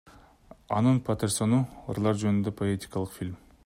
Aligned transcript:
Анын 0.77 0.97
Патерсону— 1.11 1.61
ырлар 1.93 2.21
жөнүндө 2.25 2.59
поэтикалык 2.63 3.19
фильм. 3.21 3.39